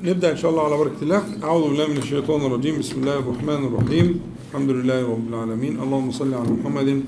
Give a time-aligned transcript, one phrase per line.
[0.00, 1.22] نبدأ إن شاء الله على بركة الله.
[1.44, 2.78] أعوذ بالله من الشيطان الرجيم.
[2.78, 4.20] بسم الله الرحمن الرحيم.
[4.50, 5.80] الحمد لله رب العالمين.
[5.80, 7.02] اللهم صل على محمد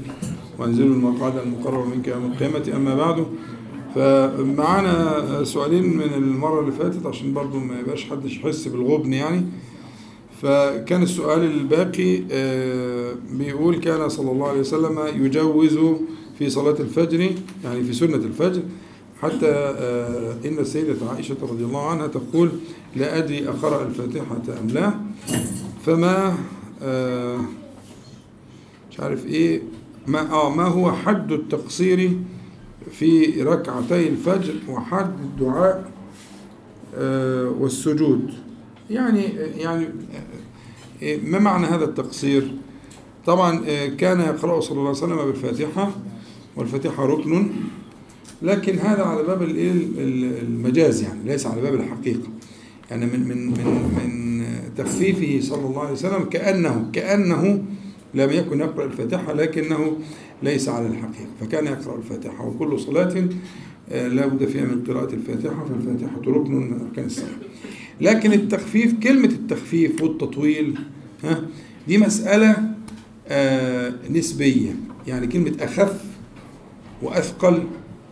[0.58, 2.76] وأنزل المقعد المقرر منك يوم القيامة.
[2.76, 3.26] أما بعد
[3.94, 9.42] فمعانا سؤالين من المرة اللي فاتت عشان برضو ما يبقاش حد يحس بالغبن يعني.
[10.42, 15.78] فكان السؤال الباقي آه، بيقول كان صلى الله عليه وسلم يجوز
[16.38, 17.20] في صلاة الفجر
[17.64, 18.62] يعني في سنة الفجر
[19.25, 22.50] حتى آه، إن السيدة عائشة رضي الله عنها تقول
[22.96, 24.94] لا أدري أقرأ الفاتحة أم لا.
[25.86, 26.36] فما
[26.82, 27.40] آه،
[28.90, 29.62] مش عارف إيه
[30.07, 32.19] ما, آه ما هو حد التقصير
[32.91, 35.93] في ركعتي الفجر وحد الدعاء
[36.95, 38.31] آه، والسجود؟
[38.91, 39.23] يعني
[39.56, 39.89] يعني
[41.03, 42.55] ما معنى هذا التقصير؟
[43.27, 45.91] طبعا كان يقرأ صلى الله عليه وسلم بالفاتحة
[46.56, 47.51] والفاتحة ركن
[48.45, 52.29] لكن هذا على باب المجاز يعني ليس على باب الحقيقة.
[52.91, 54.45] يعني من من من من
[54.77, 57.65] تخفيفه صلى الله عليه وسلم كانه كأنه
[58.15, 59.97] لم يكن يقرأ الفاتحة لكنه
[60.42, 61.31] ليس على الحقيقة.
[61.41, 63.28] فكان يقرأ الفاتحة وكل صلاة
[63.92, 67.28] آه، لا بد فيها من قراءة الفاتحة فالفاتحة ركن من أركان الصلاة.
[68.00, 70.78] لكن التخفيف كلمة التخفيف والتطويل
[71.25, 71.42] ها
[71.89, 72.56] دي مسألة
[73.28, 74.77] آه، نسبية.
[75.06, 76.05] يعني كلمة أخف
[77.03, 77.62] وأثقل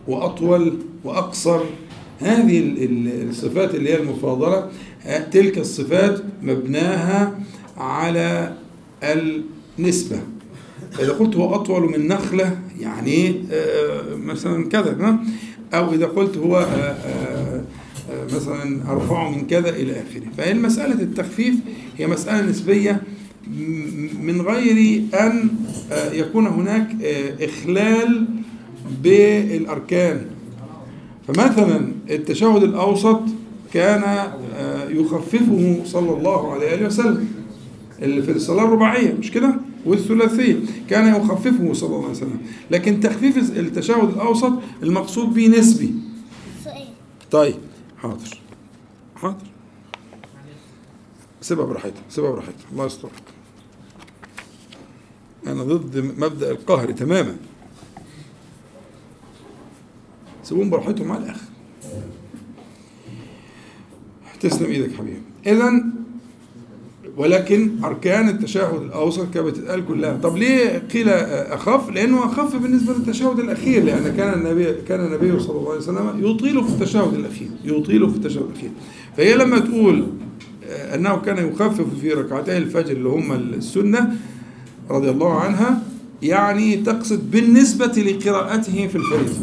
[0.09, 0.73] وأطول
[1.05, 1.61] وأقصر
[2.21, 4.69] هذه ال- ال- الصفات اللي هي المفاضلة
[5.07, 7.39] آه، تلك الصفات مبناها
[7.77, 8.53] على
[9.03, 10.17] النسبة
[11.01, 15.19] إذا قلت هو أطول من نخلة يعني آه، مثلا كذا؟
[15.75, 17.63] أو إذا قلت هو آه، آه،
[18.11, 21.55] آه، مثلا ارفع من كذا إلى آخره فهي مسألة التخفيف
[21.99, 23.03] هي مسألة نسبية
[23.51, 25.03] م- من غير
[25.93, 27.45] آه، يكون هناك آه،
[28.93, 30.27] اخلال بالأركان.
[31.29, 33.21] فمثلا التشهد الأوسط
[33.73, 34.03] كان
[34.55, 37.29] آه، يخففه صلى الله عليه وسلم.
[38.03, 39.55] اللي في الصلاة الرباعية مش كده؟
[39.87, 40.57] والثلاثية
[40.91, 42.39] كان يخففه صلى الله عليه وسلم.
[42.71, 44.53] لكن تخفيف التشهد الأوسط
[44.83, 45.95] المقصود به نسبي.
[47.31, 47.55] طيب
[47.99, 48.39] حاضر.
[49.17, 49.47] حاضر.
[51.41, 52.67] سيبها براحتها سيبها براحتها.
[52.73, 53.09] الله يستر.
[55.47, 57.37] أنا ضد مبدأ القهر تماما.
[60.43, 61.47] سيبهم براحتهم على الآخر.
[64.41, 65.23] تسلم إيدك حبيبي.
[65.47, 65.85] اذا
[67.17, 70.17] ولكن أركان التشهد الأوسط كانت بتتقال كلها.
[70.17, 75.59] طب ليه قيل أخف؟ لأنه أخف بالنسبة للتشهد الأخير لأن كان النبي كان النبي صلى
[75.59, 78.71] الله عليه وسلم يطيل في التشهد الأخير يطيل في التشهد الأخير.
[79.17, 80.07] فهي لما تقول
[80.95, 84.17] أنه كان يخفف في ركعتي الفجر اللي هم السنة
[84.91, 85.83] رضي الله عنها
[86.23, 89.35] يعني تقصد بالنسبة لقراءته في الفريضة.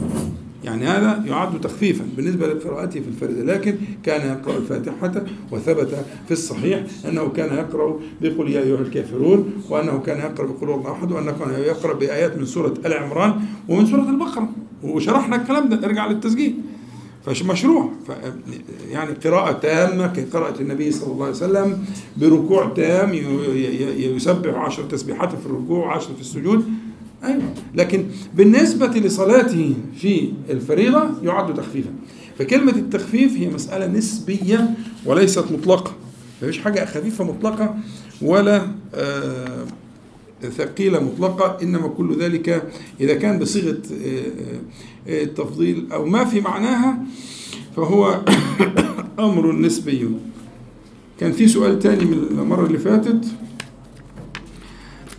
[0.64, 6.84] يعني هذا يعد تخفيفا بالنسبة لقراءته في الفريضة لكن كان يقرأ الفاتحة وثبت في الصحيح
[7.06, 11.50] أنه كان يقرأ بقل يا أيها الكافرون وأنه كان يقرأ بقل الله أحد وأنه كان
[11.50, 14.50] يقرأ بآيات من سورة آل عمران ومن سورة البقرة.
[14.84, 16.56] وشرحنا الكلام ده ارجع للتسجيل.
[17.26, 17.92] فمشروع
[18.90, 21.86] يعني قراءة تامة كقراءة النبي صلى الله عليه وسلم
[22.18, 23.14] بركوع تام
[23.98, 26.66] يسبح عشر تسبيحات في الركوع وعشر في السجود.
[27.24, 27.54] أيوة.
[27.76, 31.90] لكن بالنسبة لصلاته في الفريضة يعد تخفيفا.
[32.40, 34.70] فكلمة التخفيف هي مسألة نسبية
[35.06, 35.94] وليست مطلقة.
[36.42, 37.76] مفيش حاجة خفيفة مطلقة
[38.22, 39.66] ولا آه،
[40.58, 42.72] ثقيلة مطلقة إنما كل ذلك
[43.02, 44.24] إذا كان بصيغة آه،
[45.08, 46.98] آه، التفضيل أو ما في معناها
[47.76, 48.22] فهو
[49.20, 50.10] أمر نسبي.
[51.20, 53.26] كان في سؤال تاني من المرة اللي فاتت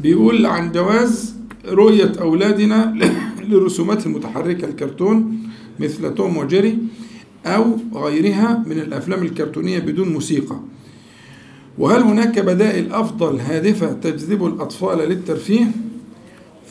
[0.00, 2.94] بيقول عن جواز رؤية أولادنا
[3.48, 5.38] لرسومات المتحركة الكرتون
[5.80, 6.78] مثل توم وجيري
[7.46, 10.56] أو غيرها من الأفلام الكرتونية بدون موسيقى
[11.78, 15.66] وهل هناك بدائل أفضل هادفة تجذب الأطفال للترفيه؟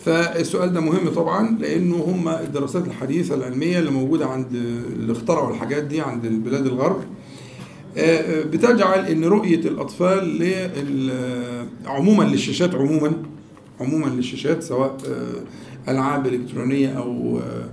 [0.06, 4.48] فالسؤال ده مهم طبعا لأنه هم الدراسات الحديثة العلمية اللي موجودة عند
[4.96, 7.04] اللي اخترعوا الحاجات دي عند البلاد الغرب
[7.98, 10.44] آه، بتجعل إن رؤية الأطفال
[11.86, 13.12] عموما للشاشات عموما
[13.80, 17.70] عموما للشاشات سواء آه، ألعاب إلكترونية أو آه،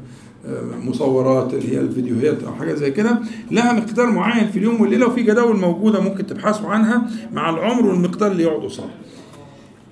[0.46, 3.18] آه، مصورات اللي هي الفيديوهات أو حاجة زي كده
[3.50, 8.32] لها مقدار معين في اليوم والليلة وفي جداول موجودة ممكن تبحثوا عنها مع العمر والمقدار
[8.32, 8.90] اللي يقعد قصاده.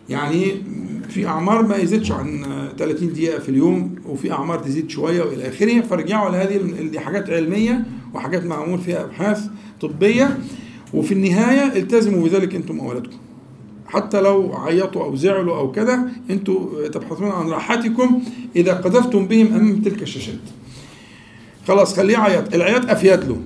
[0.08, 0.54] يعني
[1.08, 2.44] في أعمار ما يزيدش عن
[2.78, 6.56] 30 دقيقة في اليوم وفي أعمار تزيد شوية وإلى آخره فارجعوا لهذه
[6.90, 7.84] دي حاجات علمية
[8.14, 9.46] وحاجات معمول فيها أبحاث
[9.80, 10.38] طبية
[10.94, 13.16] وفي النهاية التزموا بذلك أنتم وأولادكم
[13.86, 18.22] حتى لو عيطوا أو زعلوا أو كذا أنتوا تبحثون عن راحتكم
[18.56, 20.40] إذا قذفتم بهم أمام تلك الشاشات.
[21.68, 22.54] خلاص خليه يعيط.
[22.54, 23.36] العياط أفيد له.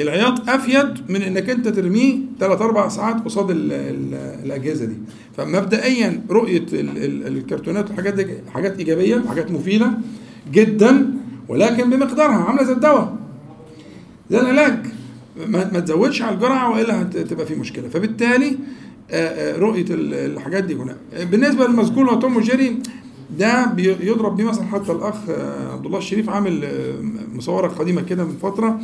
[0.00, 4.14] العياط أفيد من إنك أنت ترميه ثلاث أربع ساعات قصاد ال ال
[4.44, 4.96] الأجهزة دي.
[5.36, 9.92] فمبدئيا ال الكرتونات والحاجات دي حاجات إيجابية حاجات مفيدة
[10.52, 11.14] جدا
[11.48, 13.16] ولكن بمقدارها عاملة زي الدواء.
[14.30, 14.86] زي العلاج.
[15.48, 17.88] ما تزودش على الجرعة وإلا هتبقى في مشكلة.
[17.88, 18.58] فبالتالي
[19.58, 20.96] رؤية الحاجات دي هنا
[21.30, 22.76] بالنسبة للمذكور توم وجيري
[23.38, 25.14] ده بيضرب بيه مثلا حتى الأخ
[25.72, 26.64] عبد الله الشريف عامل
[27.34, 28.80] مصورة قديمة كده من فترة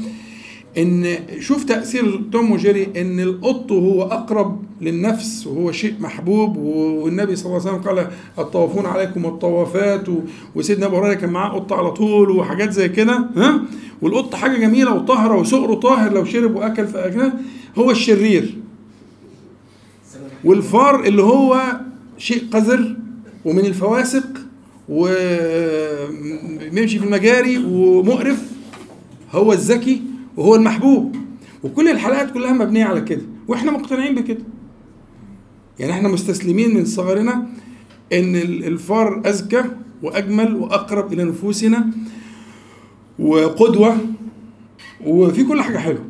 [0.78, 7.46] إن شوف تأثير توم وجيري إن القط هو أقرب للنفس وهو شيء محبوب والنبي صلى
[7.46, 10.06] الله عليه وسلم قال الطوافون عليكم الطوافات
[10.54, 13.60] وسيدنا أبو هريرة كان معاه قط على طول وحاجات زي كده ها؟
[14.02, 17.32] والقط حاجة جميلة وطاهرة وسؤره طاهر لو شرب وأكل فاكله
[17.78, 18.57] هو الشرير.
[20.44, 21.80] والفار اللي هو
[22.18, 22.96] شيء قذر
[23.44, 24.26] ومن الفواسق
[24.88, 28.42] وبيمشي في المجاري ومقرف
[29.32, 30.02] هو الذكي
[30.36, 31.16] وهو المحبوب.
[31.62, 34.44] وكل الحلقات كلها مبنية على كده وإحنا مقتنعين بكده.
[35.78, 37.46] يعني إحنا مستسلمين من صغرنا
[38.12, 39.64] إن الفار أذكى
[40.02, 41.90] وأجمل وأقرب إلى نفوسنا
[43.18, 43.96] وقدوة
[45.06, 46.04] وفي كل حاجة حلوة.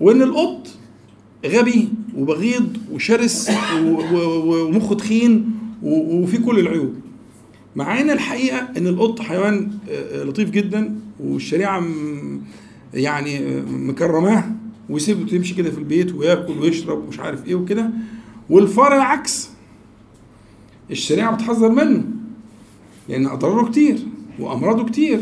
[0.00, 0.68] وإن القط
[1.46, 3.50] غبي وبغيض وشرس
[4.12, 5.50] ومخه تخين
[5.82, 6.94] وفي كل العيوب.
[7.76, 9.70] مع ان الحقيقة إن القط حيوان
[10.14, 11.84] لطيف جدا والشريعة
[12.94, 14.44] يعني مكرماه
[14.90, 17.90] ويسيبه تمشي كده في البيت وياكل ويشرب ومش عارف إيه وكده.
[18.50, 19.48] والفار العكس.
[20.90, 22.04] الشريعة بتحذر منه
[23.08, 23.98] لأن أضراره كتير
[24.38, 25.20] وأمراضه كتير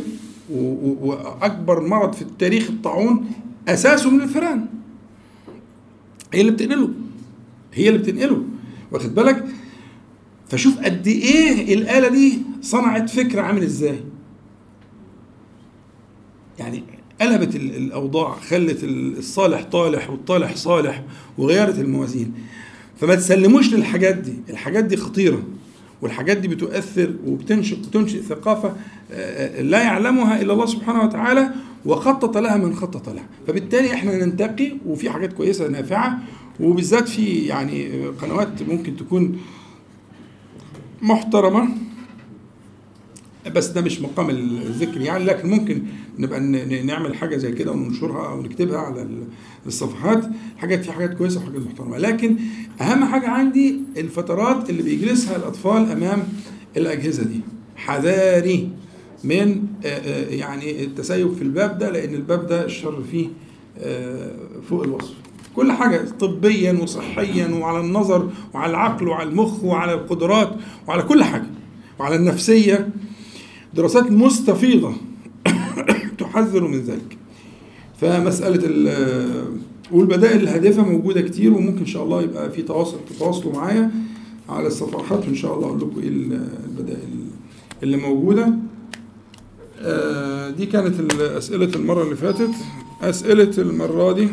[0.50, 3.26] وأكبر مرض في التاريخ الطاعون
[3.68, 4.66] أساسه من الفئران
[6.34, 6.90] هي اللي بتنقله.
[7.74, 8.44] هي اللي بتنقله.
[8.92, 9.44] واخد بالك؟
[10.48, 14.00] فشوف قد إيه الآلة دي صنعت فكر عامل إزاي.
[16.58, 16.82] يعني
[17.20, 21.04] قلبت الأوضاع خلت الصالح طالح والطالح صالح
[21.38, 22.32] وغيرت الموازين.
[23.00, 24.34] فما تسلموش للحاجات دي.
[24.50, 25.42] الحاجات دي خطيرة.
[26.02, 28.76] والحاجات دي بتؤثر وبتنشئ بتنشئ ثقافة
[29.60, 31.50] لا يعلمها إلا الله سبحانه وتعالى.
[31.86, 33.26] وخطط لها من خطط لها.
[33.46, 36.18] فبالتالي إحنا ننتقي وفي حاجات كويسة نافعة
[36.60, 39.38] وبالذات في يعني قنوات ممكن تكون
[41.02, 41.68] محترمة
[43.54, 45.82] بس ده مش مقام الذكر يعني لكن ممكن
[46.18, 46.40] نبقى
[46.82, 49.08] نعمل حاجة زي كده وننشرها أو نكتبها على
[49.66, 50.24] الصفحات.
[50.58, 51.98] حاجات في حاجات كويسة وحاجات محترمة.
[51.98, 52.36] لكن
[52.80, 56.22] أهم حاجة عندي الفترات اللي بيجلسها الأطفال أمام
[56.76, 57.40] الأجهزة دي.
[57.76, 58.70] حذاري.
[59.24, 59.66] من
[60.30, 63.26] يعني التسيب في الباب ده لأن الباب ده الشر فيه
[64.68, 65.14] فوق الوصف.
[65.56, 70.56] كل حاجة طبيا وصحيا وعلى النظر وعلى العقل وعلى المخ وعلى القدرات
[70.88, 71.46] وعلى كل حاجة.
[71.98, 72.88] وعلى النفسية.
[73.74, 74.92] دراسات مستفيضة
[76.18, 77.18] تحذر من ذلك.
[78.00, 78.64] فمسألة
[79.92, 83.90] والبدائل الهادفة موجودة كتير وممكن إن شاء الله يبقى في تواصل تتواصلوا معايا
[84.48, 87.08] على الصفحات وإن شاء الله أقول لكم إيه البدائل
[87.82, 88.54] اللي موجودة.
[90.56, 92.50] دي كانت أسئلة المرة اللي فاتت.
[93.02, 94.28] أسئلة المرة دي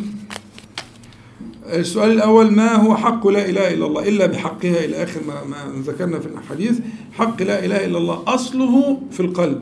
[1.74, 5.82] السؤال الأول ما هو حق لا إله إلا الله؟ إلا بحقها إلى آخر ما, ما
[5.82, 6.80] ذكرنا في الحديث
[7.14, 9.62] حق لا إله إلا الله أصله في القلب.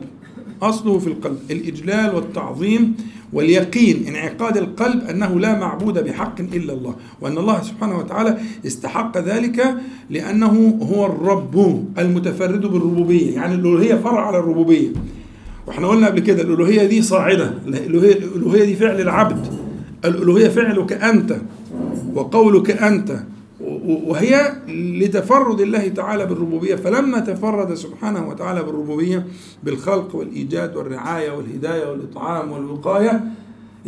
[0.62, 1.38] أصله في القلب.
[1.50, 2.96] الإجلال والتعظيم
[3.32, 4.06] واليقين.
[4.08, 9.74] انعقاد القلب أنه لا معبود بحق إلا الله وأن الله سبحانه وتعالى استحق ذلك
[10.10, 13.34] لأنه هو الرب المتفرد بالربوبية.
[13.34, 14.88] يعني الألوهية فرع على الربوبية.
[15.66, 19.46] وإحنا قلنا قبل كده الألوهية دي صاعدة الألوهية, الألوهية دي فعل العبد
[20.04, 21.36] الألوهية فعلك أنت
[22.14, 23.20] وقولك أنت
[23.86, 29.26] وهي لتفرد الله تعالى بالربوبية فلما تفرد سبحانه وتعالى بالربوبية
[29.64, 33.24] بالخلق والإيجاد والرعاية والهداية والإطعام والوقاية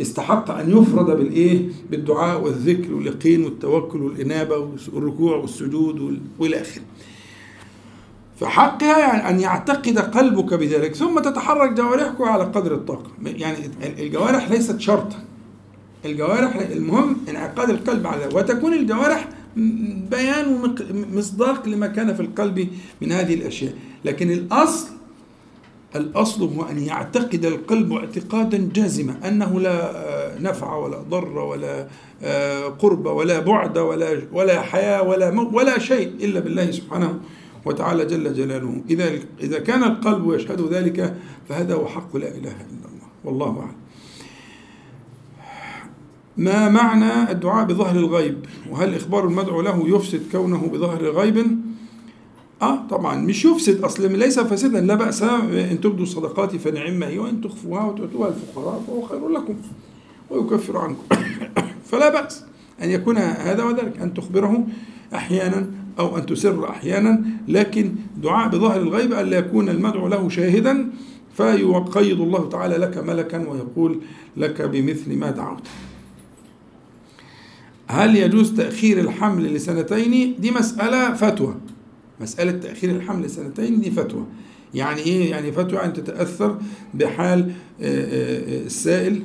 [0.01, 1.61] استحق أن يفرد بالإيه؟
[1.91, 6.81] بالدعاء والذكر واليقين والتوكل والإنابة والركوع والسجود وإلى آخره.
[8.39, 13.11] فحقها يعني أن يعتقد قلبك بذلك ثم تتحرك جوارحك على قدر الطاقة.
[13.25, 13.57] يعني
[13.99, 15.17] الجوارح ليست شرطا.
[16.05, 19.29] الجوارح المهم انعقاد القلب على وتكون الجوارح
[20.11, 20.45] بيان
[21.13, 22.67] ومصداق لما كان في القلب
[23.01, 23.73] من هذه الأشياء.
[24.05, 24.87] لكن الاصل
[25.95, 29.91] الأصل هو أن يعتقد القلب اعتقادا جازما أنه لا
[30.39, 31.87] نفع ولا ضر ولا
[32.79, 37.19] قرب ولا بعد ولا ولا حياة ولا ولا شيء إلا بالله سبحانه
[37.65, 38.81] وتعالى جل جلاله.
[38.89, 41.15] إذا إذا كان القلب يشهد ذلك
[41.49, 43.07] فهذا هو حق لا إله إلا الله.
[43.23, 43.83] والله أعلم.
[46.37, 51.57] ما معنى الدعاء بظهر الغيب؟ وهل إخبار المدعو له يفسد كونه بظهر غيب؟
[52.61, 53.15] آه طبعا.
[53.15, 54.81] مش يفسد أصل ليس فاسدا.
[54.81, 59.55] لا بأس أن تبدوا الصدقات فنعم هي وأن تخفوها وتؤتوها الفقراء فهو خير لكم
[60.29, 61.03] ويكفر عنكم.
[61.91, 62.43] فلا بأس
[62.81, 64.67] أن يكون هذا وذلك أن تخبره
[65.15, 70.89] أحيانا أو أن تسر أحيانا لكن دعاء بظاهر الغيب ألا يكون المدعو له شاهدا
[71.37, 73.99] فيقيض الله تعالى لك ملكا ويقول
[74.37, 75.67] لك بمثل ما دعوت.
[77.87, 81.55] هل يجوز تأخير الحمل لسنتين؟ دي مسألة فتوى.
[82.21, 84.25] مسألة تأخير الحمل لسنتين دي فتوى.
[84.73, 86.57] يعني إيه؟ يعني فتوى أن تتأثر
[86.93, 89.21] بحال السائل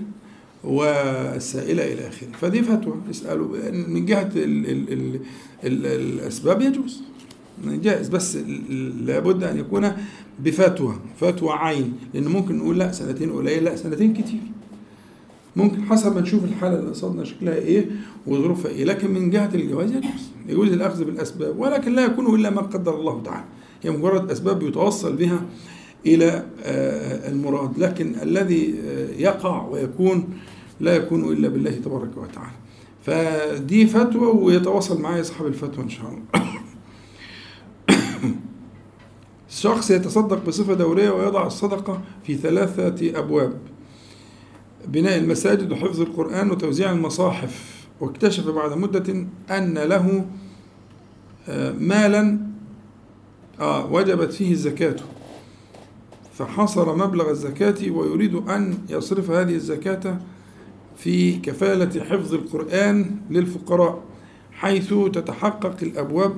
[0.65, 2.29] والسائله إلى آخره.
[2.41, 2.95] فدي فتوى.
[3.11, 5.21] اسألوا من جهة ال ال ال
[5.65, 7.03] ال الأسباب يجوز.
[7.65, 8.37] جائز بس
[9.07, 9.93] لابد أن يكون
[10.39, 10.95] بفتوى.
[11.21, 11.93] فتوى عين.
[12.15, 13.65] لأن ممكن نقول لا سنتين قليل.
[13.65, 14.41] لا سنتين كتير.
[15.57, 17.87] ممكن حسب ما نشوف الحالة اللي قصادنا شكلها إيه
[18.27, 18.85] وظروفها إيه.
[18.85, 20.31] لكن من جهة الجواز يجوز.
[20.49, 21.59] يجوز الاخذ بالأسباب.
[21.59, 23.45] ولكن لا يكون إلا ما قدر الله تعالى.
[23.83, 25.41] هي مجرد أسباب يتوصل بها
[26.15, 26.47] إلى
[27.29, 27.79] المراد.
[27.79, 28.75] لكن الذي
[29.19, 30.29] يقع ويكون
[30.81, 32.57] لا يكون إلا بالله تبارك وتعالى.
[33.03, 36.43] فدي فتوى ويتواصل معي أصحاب الفتوى إن شاء الله.
[39.49, 43.59] شخص يتصدق بصفة دورية ويضع الصدقة في ثلاثة أبواب.
[44.89, 47.79] بناء المساجد وحفظ القرآن وتوزيع المصاحف.
[48.01, 50.27] واكتشف بعد مدة أن له
[51.79, 52.39] مالا
[53.61, 54.97] آه وجبت فيه الزكاة
[56.39, 60.19] فحصر مبلغ الزكاة ويريد أن يصرف هذه الزكاة
[60.97, 64.03] في كفالة حفظ القرآن للفقراء
[64.53, 66.37] حيث تتحقق الأبواب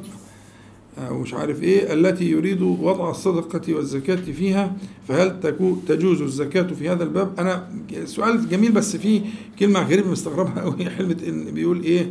[0.98, 4.76] أو مش عارف إيه التي يريد وضع الصدقة والزكاة فيها
[5.08, 5.40] فهل
[5.88, 7.68] تجوز الزكاة في هذا الباب؟ أنا
[8.04, 9.22] سؤال جميل بس فيه
[9.58, 12.10] كلمة غريبة مستغربها قوي حلمة إن بيقول إيه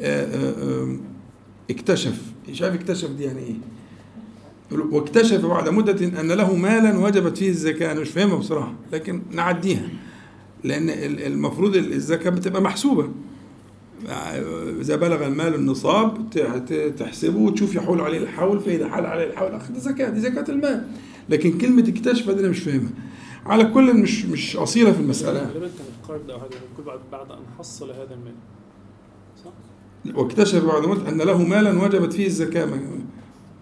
[0.00, 0.98] آآ آآ
[1.70, 2.22] اكتشف
[2.52, 3.77] شايف اكتشف دي يعني إيه؟
[4.72, 7.92] واكتشف بعد مدة أن له مالا وجبت فيه الزكاة.
[7.92, 9.88] أنا مش فاهمها بصراحة لكن نعديها
[10.64, 10.88] لأن
[11.26, 13.08] المفروض الزكاة بتبقى محسوبة.
[14.80, 16.30] إذا بلغ المال النصاب
[16.98, 20.10] تحسبه وتشوف يحول عليه الحول فإذا حال عليه الحول أخذ زكاة.
[20.10, 20.86] دي زكاة المال.
[21.28, 22.90] لكن كلمة اكتشف دي أنا مش فاهمها.
[23.46, 25.40] على كل مش مش أصيلة في المسألة.
[25.40, 26.38] غالبا كان القرض أو
[26.86, 28.34] بعد بعد أن حصل هذا المال.
[29.44, 29.50] صح؟
[30.18, 32.66] واكتشف بعد مدة أن له مالا وجبت فيه الزكاة.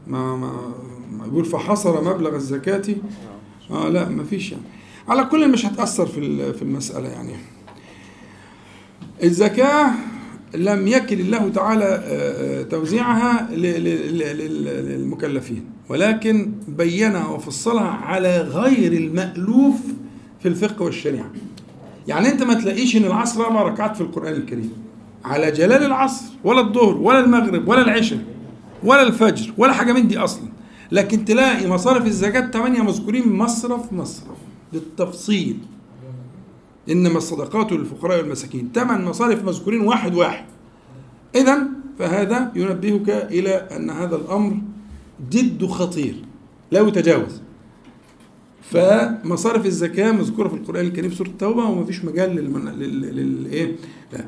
[0.07, 0.75] ما ما
[1.27, 2.83] يقول فحصر مبلغ الزكاة.
[3.71, 4.63] آه لا ما فيش يعني.
[5.09, 7.33] على كل مش هتأثر في في المسألة يعني.
[9.23, 9.91] الزكاة
[10.55, 13.49] لم يكل الله تعالى توزيعها
[14.71, 15.65] للمكلفين.
[15.89, 19.77] ولكن بينها وفصلها على غير المألوف
[20.41, 21.31] في الفقه والشريعة.
[22.09, 24.73] يعني أنت ما تلاقيش إن العصر أربع ركعات في القرآن الكريم.
[25.25, 28.19] على جلال العصر ولا الظهر ولا المغرب ولا العشاء
[28.85, 30.49] ولا الفجر ولا حاجة من دي أصلا.
[30.93, 34.39] لكن تلاقي مصارف الزكاة ثمانية مذكورين مصرف مصرف
[34.73, 35.59] بالتفصيل
[36.91, 38.71] إنما الصدقات للفقراء والمساكين.
[38.75, 40.45] ثمان مصارف مذكورين واحد واحد.
[41.35, 41.59] إذا
[41.99, 44.57] فهذا ينبهك إلى أن هذا الأمر
[45.31, 46.15] جد خطير
[46.71, 47.43] لا يتجاوز.
[48.63, 52.69] فمصارف الزكاة مذكورة في القرآن الكريم سورة التوبة وما فيش مجال للمن...
[52.69, 53.01] لل...
[53.01, 53.47] لل...
[53.47, 53.77] إيه؟
[54.13, 54.25] لا.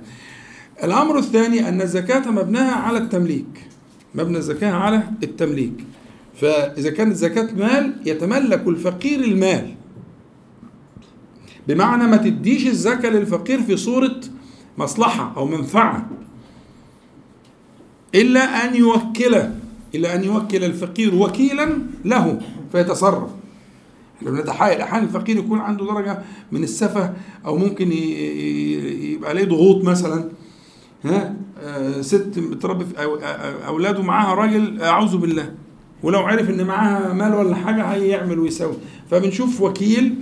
[0.85, 3.69] الأمر الثاني أن الزكاة مبناها على التمليك.
[4.15, 5.85] مبنى الزكاة على التمليك.
[6.41, 9.75] فإذا كانت زكاة مال يتملك الفقير المال.
[11.69, 14.21] بمعنى ما تديش الزكاة للفقير في صورة
[14.79, 16.11] مصلحة أو منفعة.
[18.15, 19.55] إلا أن يوكله
[19.95, 22.41] إلا أن يوكل الفقير وكيلا له
[22.73, 23.31] فيتصرف.
[24.19, 26.19] إحنا بنتحايل أحيانا الفقير يكون عنده درجة
[26.53, 27.15] من السفه
[27.47, 30.31] أو ممكن يبقى عليه ضغوط مثلا.
[31.05, 32.85] ها؟ آه ست بتربي
[33.67, 35.55] أولاده معاها راجل أعوذ بالله.
[36.03, 38.77] ولو عرف إن معاها مال ولا حاجة هيعمل ويسوي.
[39.11, 40.15] فبنشوف وكيل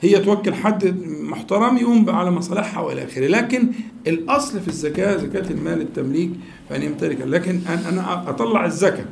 [0.00, 3.26] هي توكل حد محترم يقوم على مصالحها وإلى آخره.
[3.26, 3.68] لكن
[4.06, 6.30] الأصل في الزكاة زكاة المال التمليك
[6.68, 7.20] فان يمتلك.
[7.20, 9.06] لكن أنا أطلع الزكاة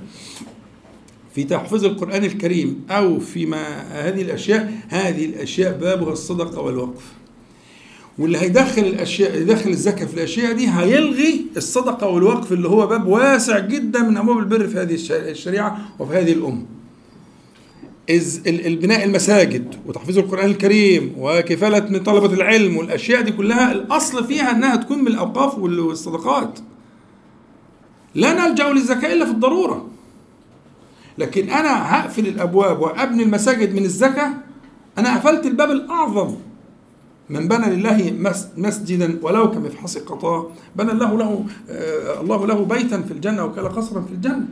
[1.35, 7.13] في تحفيظ القرآن الكريم أو فيما هذه الأشياء هذه الأشياء بابها الصدقة والوقف.
[8.19, 13.59] واللي هيدخل الأشياء يدخل الزكاة في الأشياء دي هيلغي الصدقة والوقف اللي هو باب واسع
[13.59, 14.95] جدا من أبواب البر في هذه
[15.31, 16.65] الشريعة وفي هذه الأمة.
[18.09, 24.51] إذ البناء المساجد وتحفيظ القرآن الكريم وكفالة من طلبة العلم والأشياء دي كلها الأصل فيها
[24.51, 26.59] أنها تكون من الأوقاف والصدقات.
[28.15, 29.87] لا نلجأ للزكاة إلا في الضرورة.
[31.19, 34.31] لكن أنا هقفل الأبواب وأبني المساجد من الزكاة
[34.99, 36.35] أنا قفلت الباب الأعظم.
[37.31, 38.13] من بنى لله
[38.57, 44.01] مسجدا ولو كمفحص قطاع بنى الله له آه الله له بيتا في الجنة وكلا قصرا
[44.03, 44.47] في الجنة.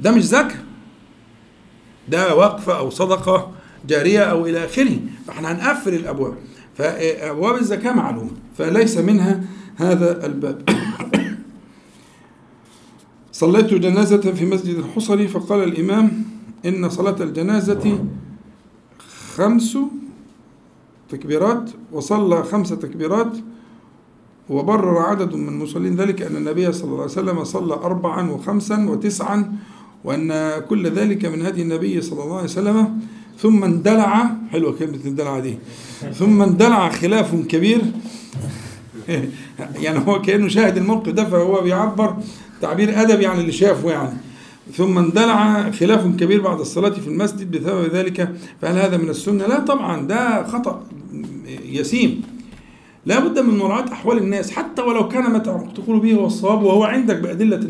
[0.00, 0.56] ده مش زكاة.
[2.08, 3.52] ده وقفه أو صدقة
[3.86, 4.98] جارية أو إلى آخره.
[5.26, 6.34] فاحنا هنقفل الأبواب.
[6.74, 8.30] فأبواب الزكاة معلومة.
[8.58, 9.40] فليس منها
[9.76, 10.62] هذا الباب.
[13.32, 16.24] صليت جنازة في مسجد الحصري فقال الإمام
[16.66, 18.04] إن صلاة الجنازة
[19.34, 19.78] خمس
[21.10, 23.32] تكبيرات وصلى خمس تكبيرات
[24.50, 29.52] وبرر عدد من المصلين ذلك أن النبي صلى الله عليه وسلم صلى أربعا وخمسا وتسعا
[30.04, 33.00] وأن كل ذلك من هدي النبي صلى الله عليه وسلم.
[33.38, 35.58] ثم اندلع حلوة كلمة اندلع دي.
[36.14, 37.80] ثم اندلع خلاف كبير.
[39.84, 42.16] يعني هو كأنه شاهد الموقف ده فهو بيعبر
[42.60, 44.18] تعبير أدبي عن اللي شافه يعني.
[44.76, 48.34] ثم اندلع خلاف كبير بعد الصلاة في المسجد بسبب ذلك.
[48.62, 50.82] فهل هذا من السنة؟ لا طبعا ده خطأ.
[51.64, 52.22] يسيم
[53.06, 55.38] لا بد من مراعاة أحوال الناس حتى ولو كان ما
[55.74, 57.60] تقول به هو الصواب وهو عندك بأدلة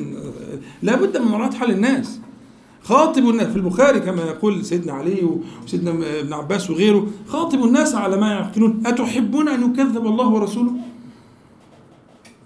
[0.82, 2.20] لا بد من مراعاة حال الناس.
[2.82, 5.28] خاطب الناس في البخاري كما يقول سيدنا علي
[5.64, 10.73] وسيدنا ابن عباس وغيره خاطب الناس على ما يعقلون أتحبون أن يكذب الله ورسوله؟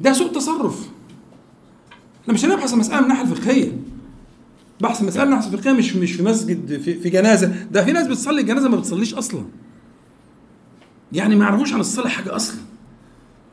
[0.00, 0.88] ده سوء تصرف.
[2.22, 3.72] إحنا مش هنبحث المسألة من الناحية الفقهية.
[4.80, 7.54] بحث المسألة من الناحية الفقهية مش مش في مسجد في, في جنازة.
[7.70, 9.42] ده في ناس بتصلي الجنازة ما بتصليش أصلا.
[11.12, 12.60] يعني ما يعرفوش عن الصلاة حاجة أصلا.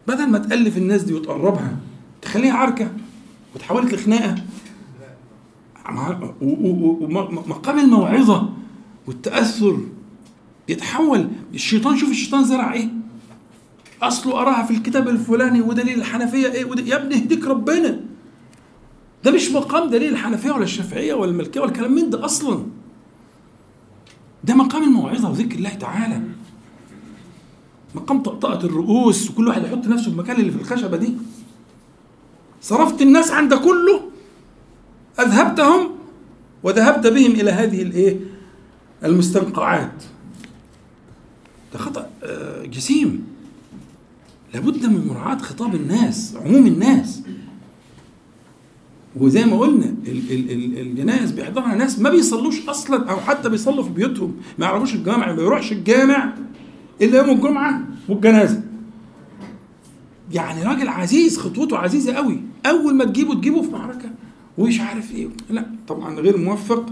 [0.08, 1.78] بدل ما تألف الناس دي وتقربها
[2.22, 2.92] تخليها عركة
[3.56, 4.36] وتحولت لخناقة.
[6.42, 8.50] ومقام الموعظة
[9.08, 9.80] والتأثر
[10.70, 11.28] يتحول.
[11.54, 12.88] الشيطان شوف الشيطان زرع إيه؟
[14.02, 16.88] أصله اراها في الكتاب الفلاني ودليل الحنفية إيه؟ ودل...
[16.88, 18.00] يا ابني اهديك ربنا.
[19.24, 22.66] ده مش مقام دليل الحنفية ولا الشافعية ولا الملكية ولا الكلام من ده أصلا.
[24.44, 26.22] ده مقام الموعظة وذكر الله تعالى.
[27.96, 31.14] مقام طقطقة الرؤوس وكل واحد يحط نفسه في المكان اللي في الخشبة دي.
[32.62, 34.02] صرفت الناس عند كله
[35.20, 35.90] أذهبتهم
[36.64, 38.20] وذهبت بهم إلى هذه الايه
[39.04, 40.04] المستنقعات.
[41.74, 42.10] ده خطأ
[42.64, 43.28] جسيم.
[44.54, 47.22] لابد من مراعاة خطاب الناس عموم الناس.
[49.16, 54.66] وزي ما قلنا الجنائز بيحضرها ناس ما بيصلوش أصلا أو حتى بيصلوا في بيوتهم ما
[54.66, 56.34] يعرفوش الجامع ما بيروحش الجامع.
[57.02, 58.62] إلا يوم الجمعة والجنازة.
[60.32, 62.42] يعني راجل عزيز خطوته عزيزة قوي.
[62.66, 64.10] أول ما تجيبه تجيبه في معركة.
[64.58, 65.28] ومش عارف إيه.
[65.50, 66.86] لا طبعا غير موفق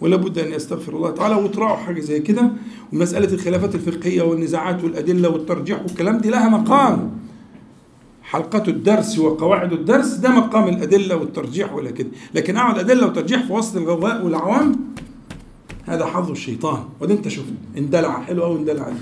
[0.00, 2.50] ولا بد أن يستغفر الله تعالى وتراعوا حاجة زي كده.
[2.92, 7.10] ومسألة الخلافات الفقهية والنزاعات والأدلة والترجيح والكلام دي لها مقام.
[8.22, 12.08] حلقة الدرس وقواعد الدرس ده مقام الأدلة والترجيح ولا كده.
[12.34, 14.76] لكن أقعد أدلة وترجيح في وسط الغواء والعوام
[15.84, 16.84] هذا حظ الشيطان.
[17.00, 17.44] وده أنت شوف
[17.78, 18.96] اندلع حلو أوي اندلع دي.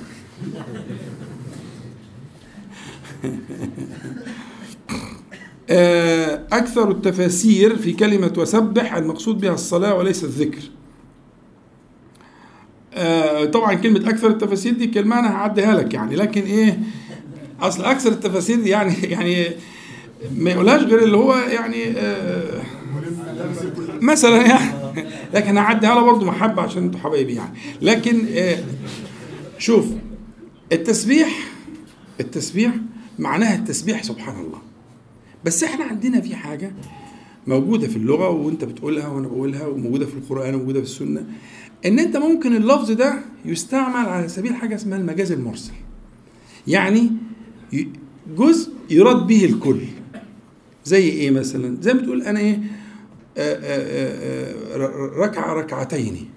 [6.53, 10.63] أكثر التفاسير في كلمة وسبح المقصود بها الصلاة وليس الذكر.
[13.47, 16.79] طبعا كلمة أكثر التفاسير دي كلمة أنا هعديها لك يعني لكن إيه
[17.61, 19.47] أصل أكثر التفاسير دي يعني يعني
[20.37, 21.95] ما يقولهاش غير اللي هو يعني
[24.01, 24.75] مثلا يعني
[25.35, 27.55] لكن هعديها لها برضه محبة عشان أنتوا حبايبي يعني.
[27.83, 28.27] لكن
[29.59, 29.87] شوف
[30.73, 31.49] التسبيح
[32.21, 32.75] التسبيح
[33.19, 34.59] معناها التسبيح سبحان الله
[35.45, 36.73] بس إحنا عندنا في حاجة
[37.47, 41.27] موجودة في اللغة وأنت بتقولها وأنا بقولها وموجودة في القرآن وموجودة في السنة
[41.87, 45.73] إن أنت ممكن اللفظ ده يستعمل على سبيل حاجة اسمها المجاز المرسل.
[46.67, 47.11] يعني
[48.37, 49.81] جزء يراد به الكل.
[50.85, 52.61] زي إيه مثلا؟ زي ما تقول أنا إيه
[55.17, 56.29] ركعة ركعتين.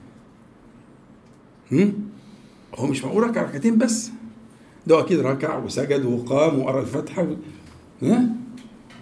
[2.75, 4.11] هو مش معقول ركعة ركعتين بس؟
[4.87, 7.27] ده أكيد ركع وسجد وقام وقرأ الفاتحه
[8.03, 8.29] ها؟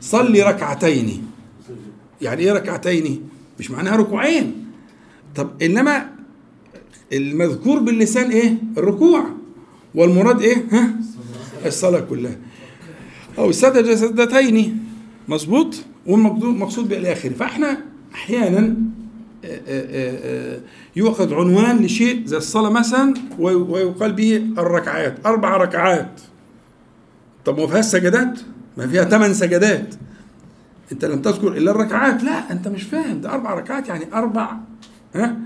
[0.01, 1.27] صلي ركعتين.
[2.21, 3.21] يعني إيه ركعتين؟
[3.59, 4.65] مش معناها ركوعين.
[5.35, 6.09] طب إنما
[7.13, 9.25] المذكور باللسان إيه؟ الركوع.
[9.95, 10.95] والمراد إيه؟ ها؟
[11.65, 12.35] الصلاة كلها.
[13.37, 14.85] أو سجد سجدتين.
[15.27, 15.75] مظبوط؟
[16.07, 17.29] والمقصود بالآخر.
[17.29, 17.77] فإحنا
[18.13, 18.75] أحيانا
[20.95, 26.21] يؤخذ عنوان لشيء زي الصلاة مثلا ويقال به الركعات أربع ركعات.
[27.45, 28.39] طب ما فيهاش سجدات؟
[28.77, 29.95] ما فيها ثمان سجدات.
[30.91, 32.23] أنت لم تذكر إلا الركعات.
[32.23, 33.21] لا أنت مش فاهم.
[33.21, 34.51] ده أربع ركعات يعني أربع
[35.15, 35.37] ها؟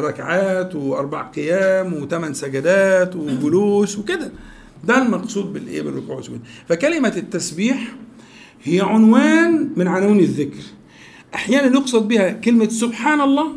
[0.00, 4.30] ركعات وأربع قيام وثمان سجدات وجلوس وكده.
[4.84, 6.40] ده المقصود بالإيه؟ بالركوع والسجود.
[6.68, 7.94] فكلمة التسبيح
[8.62, 10.62] هي عنوان من عناوين الذكر.
[11.34, 13.52] أحيانا يقصد بها كلمة سبحان الله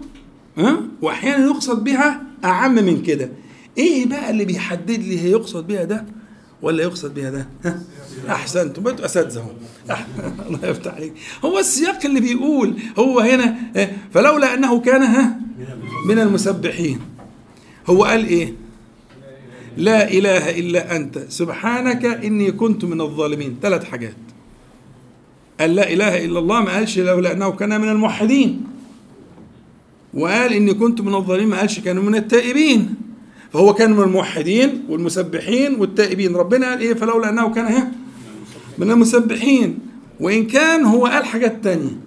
[0.58, 3.30] ها؟ وأحيانا يقصد بها أعم من كده.
[3.78, 6.06] إيه بقى اللي بيحدد لي هي يقصد بها ده
[6.62, 7.48] ولا يقصد بها ده؟
[8.30, 9.52] أحسنتم بقيتوا اساتذه
[10.48, 11.14] الله يفتح عليك.
[11.46, 13.58] هو السياق اللي بيقول هو هنا
[14.14, 15.40] فلولا أنه كان ها؟
[16.08, 17.00] من المسبحين.
[17.88, 18.54] هو قال إيه؟
[19.78, 21.20] لا إله إلا أنت.
[21.30, 23.58] سبحانك إني كنت من الظالمين.
[23.62, 24.16] ثلاث حاجات.
[25.60, 28.64] قال لا إله إلا الله ما قالش لولا أنه كان من الموحدين.
[30.14, 32.96] وقال إني كنت من الظالمين ما قالش كانوا من التائبين.
[33.54, 36.36] فهو كان من الموحدين والمسبحين والتائبين.
[36.36, 37.92] ربنا قال إيه؟ فلولا أنه كان إيه؟
[38.78, 39.80] من المسبحين.
[40.20, 41.98] وإن كان هو قال حاجات تانية.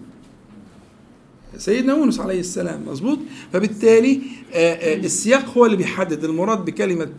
[1.57, 3.19] سيدنا يونس عليه السلام مظبوط؟
[3.53, 4.21] فبالتالي
[4.53, 6.25] آه، آه، السياق هو اللي بيحدد.
[6.25, 7.11] المراد بكلمة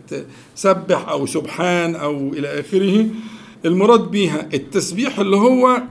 [0.54, 3.06] سبح أو سبحان أو إلى آخره
[3.64, 5.82] المراد بها التسبيح اللي هو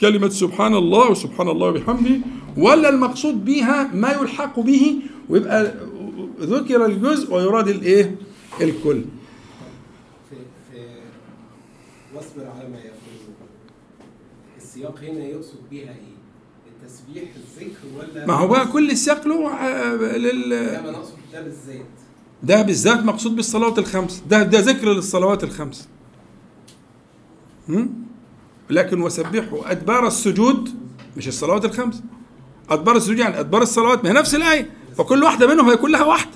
[0.00, 2.20] كلمة سبحان الله وسبحان الله وبحمده
[2.56, 4.96] ولا المقصود بها ما يلحق به
[5.28, 5.74] ويبقى
[6.40, 8.16] ذكر الجزء ويراد الإيه؟
[8.60, 9.04] الكل.
[10.30, 10.36] في
[10.72, 10.78] في
[12.14, 13.34] واصبر على ما يقولون
[14.56, 16.16] السياق هنا يقصد بها إيه؟
[16.82, 21.42] التسبيح الذكر ولا ما هو بقى كل السياق له آه، لل لا ما نقصد ده
[21.42, 21.86] بالذات
[22.42, 25.88] ده بالذات مقصود بالصلوات الخمس ده ده ذكر للصلوات الخمس
[27.68, 28.05] هم؟
[28.70, 30.68] لكن وسبحوا أدبار السجود
[31.16, 32.02] مش الصلوات الخمس.
[32.70, 36.30] أدبار السجود يعني أدبار الصلوات ما هي نفس الآية فكل واحدة منهم هي كلها واحدة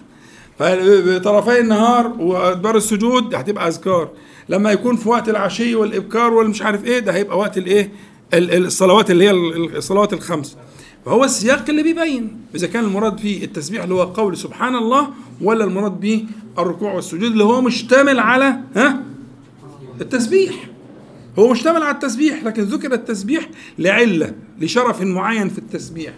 [0.59, 4.09] فطرفي النهار وأدبار السجود هتبقى أذكار.
[4.49, 7.93] لما يكون في وقت العشي والإبكار والمش عارف إيه ده هيبقى وقت الإيه؟
[8.35, 10.57] ال- ال- الصلوات اللي هي ال- الصلوات الخمس.
[11.07, 12.37] فهو السياق اللي بيبين.
[12.55, 15.09] إذا كان المراد فيه التسبيح اللي هو قول سبحان الله
[15.41, 16.25] ولا المراد به
[16.59, 19.03] الركوع والسجود اللي هو مشتمل على ها؟
[20.01, 20.70] التسبيح.
[21.39, 26.13] هو مشتمل على التسبيح لكن ذكر التسبيح لعلة لشرف معين في التسبيح.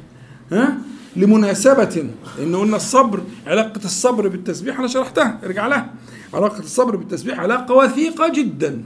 [0.53, 0.79] ها؟
[1.17, 2.07] لمناسبة
[2.39, 5.95] لأن قلنا الصبر علاقة الصبر بالتسبيح أنا شرحتها ارجع لها.
[6.35, 8.83] علاقة الصبر بالتسبيح علاقة وثيقة جدا.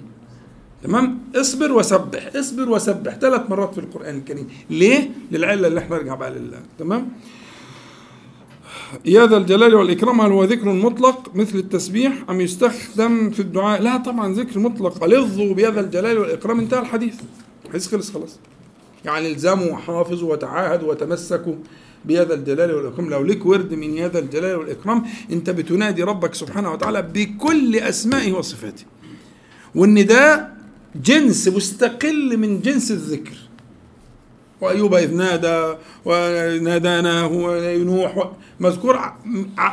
[0.83, 4.49] تمام؟ اصبر وسبح اصبر وسبح ثلاث مرات في القرآن الكريم.
[4.71, 6.61] ليه؟ للعلة اللي إحنا نرجع بقى لله.
[6.79, 7.09] تمام؟
[9.05, 13.97] يا ذا الجلال والإكرام هل هو ذكر مطلق مثل التسبيح أم يستخدم في الدعاء؟ لا
[13.97, 15.05] طبعا ذكر مطلق.
[15.05, 16.61] ألظوا بيا ذا الجلال والإكرام.
[16.61, 17.15] انتهى الحديث.
[17.65, 18.39] الحديث خلص خلاص.
[19.05, 21.55] يعني الزموا وحافظوا وتعاهدوا وتمسكوا
[22.05, 23.11] بهذا الجلال والإكرام.
[23.11, 28.85] لو لك ورد من هذا الجلال والإكرام أنت بتنادي ربك سبحانه وتعالى بكل أسمائه وصفاته.
[30.07, 30.49] ده
[31.05, 33.46] جنس مستقل من جنس الذكر.
[34.61, 39.01] وأيوب إذ نادى وناداناه ونوح مذكور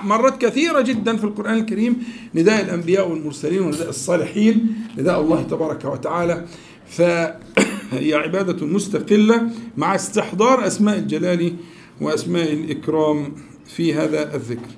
[0.03, 2.03] مرات كثيرة جدا في القرآن الكريم.
[2.35, 4.75] نداء الأنبياء والمرسلين ونداء الصالحين.
[4.97, 6.45] نداء الله تبارك وتعالى.
[6.87, 11.53] فهي عبادة مستقلة مع استحضار أسماء الجلال
[12.01, 13.33] وأسماء الإكرام
[13.65, 14.69] في هذا الذكر.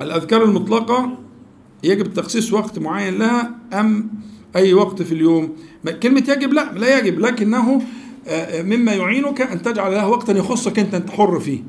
[0.00, 1.18] الأذكار المطلقة
[1.84, 4.10] يجب تخصيص وقت معين لها أم
[4.56, 5.56] أي وقت في اليوم.
[6.02, 7.82] كلمة يجب لا لا يجب لكنه
[8.62, 11.62] مما يعينك أن تجعل لها وقتا يخصك أنت أنت حر فيه.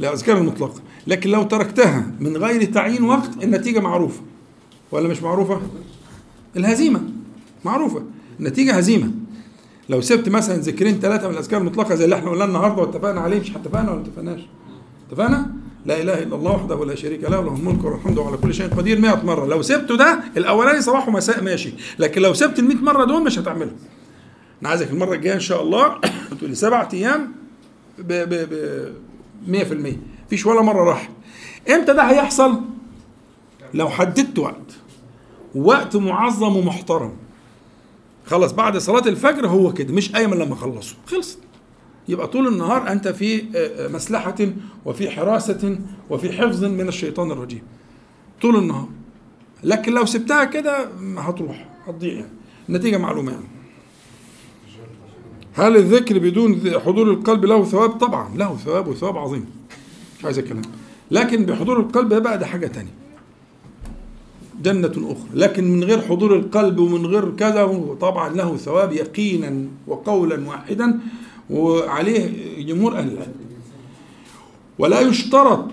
[0.00, 4.20] الأذكار المطلقة لكن لو تركتها من غير تعيين وقت النتيجة معروفة.
[4.92, 5.60] ولا مش معروفة؟
[6.56, 7.00] الهزيمة.
[7.64, 8.02] معروفة.
[8.40, 9.10] النتيجة هزيمة.
[9.88, 13.40] لو سبت مثلا ذكرين ثلاثة من الأذكار المطلقة زي اللي إحنا قلنا النهاردة واتفقنا عليه
[13.40, 14.40] مش اتفقنا ولا اتفقناش؟
[15.08, 15.50] اتفقنا؟
[15.86, 19.00] لا إله إلا الله وحده لا شريك له له الملك والحمد على كل شيء قدير
[19.00, 19.46] 100 مرة.
[19.46, 21.72] لو سبته ده الأولاني صباح ومساء ماشي.
[21.98, 23.72] لكن لو سبت ال 100 مرة دول مش هتعمله.
[24.60, 26.00] أنا عايزك المرة الجاية إن شاء الله
[26.38, 27.32] تقول لي سبع أيام
[27.98, 28.94] ب ب ب
[29.46, 29.96] 100%
[30.26, 31.10] مفيش ولا مرة راحت.
[31.70, 32.60] إمتى ده هيحصل؟
[33.74, 34.76] لو حددت وقت.
[35.54, 37.12] وقت معظم ومحترم.
[38.26, 41.38] خلاص بعد صلاة الفجر هو كده مش أيمن لما خلصوا خلصت.
[42.08, 44.34] يبقى طول النهار أنت في آه، آه، مسلحة
[44.84, 45.78] وفي حراسة
[46.10, 47.62] وفي حفظ من الشيطان الرجيم.
[48.42, 48.88] طول النهار.
[49.64, 52.32] لكن لو سبتها كده هتروح هتضيع يعني.
[52.68, 53.59] النتيجة معلومة يعني.
[55.60, 59.44] هل الذكر بدون حضور القلب له ثواب؟ طبعا له ثواب وثواب عظيم.
[60.18, 60.62] مش عايز الكلام
[61.10, 62.90] لكن بحضور القلب بقى ده حاجة تانية.
[64.62, 65.28] جنة أخرى.
[65.34, 67.66] لكن من غير حضور القلب ومن غير كذا
[68.00, 70.98] طبعا له ثواب يقينا وقولا واحدا
[71.50, 72.30] وعليه
[72.64, 73.34] جمهور أهل العلم.
[74.78, 75.68] ولا يشترط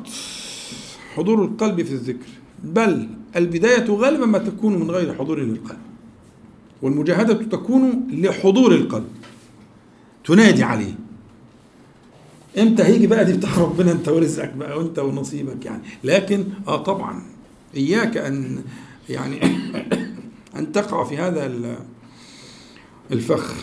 [1.16, 2.28] حضور القلب في الذكر.
[2.64, 5.80] بل البداية غالبا ما تكون من غير حضور للقلب
[6.82, 9.08] والمجاهدة تكون لحضور القلب.
[10.28, 10.94] تنادي عليه.
[12.58, 15.82] إمتى هيجي بقى دي بتاع ربنا أنت ورزقك بقى وأنت ونصيبك يعني.
[16.04, 17.22] لكن آه طبعا
[17.76, 18.64] إياك أن
[19.10, 19.42] يعني
[20.58, 21.78] أن تقع في هذا ال-
[23.12, 23.54] الفخ.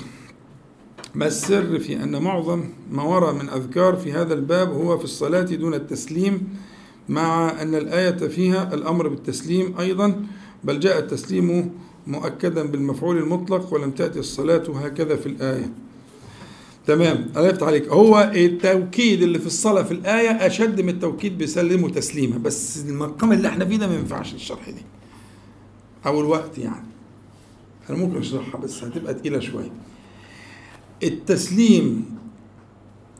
[1.14, 5.42] ما السر في أن معظم ما ورى من أذكار في هذا الباب هو في الصلاة
[5.42, 6.56] دون التسليم
[7.08, 10.26] مع أن الآية فيها الأمر بالتسليم أيضا
[10.64, 11.70] بل جاء التسليم
[12.06, 15.72] مؤكدا بالمفعول المطلق ولم تأتي الصلاة هكذا في الآية.
[16.86, 17.88] تمام؟ الله يفتح عليك.
[17.88, 23.48] هو التوكيد اللي في الصلاة في الآية أشد من التوكيد بيسلموا تسليما بس المقام اللي
[23.48, 24.82] إحنا فيه ده ما ينفعش الشرح دي
[26.06, 26.86] أو الوقت يعني.
[27.90, 29.70] أنا ممكن أشرحها بس هتبقى تقيلة شوية.
[31.02, 32.04] التسليم